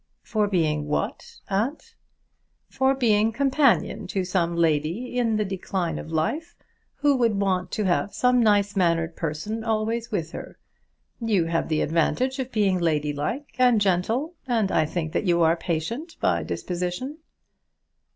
[0.23, 1.93] "For being what, aunt?"
[2.71, 6.55] "For being companion to some lady in the decline of life,
[6.95, 10.57] who would want to have some nice mannered person always with her.
[11.19, 15.55] You have the advantage of being ladylike and gentle, and I think that you are
[15.55, 17.19] patient by disposition."